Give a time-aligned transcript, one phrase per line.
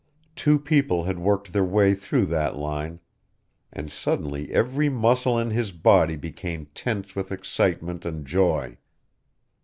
[0.35, 2.99] Two people had worked their way through that line,
[3.71, 8.79] and suddenly every muscle in his body became tense with excitement and joy.